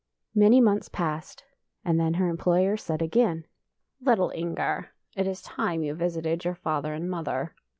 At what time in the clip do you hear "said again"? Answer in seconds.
2.75-3.45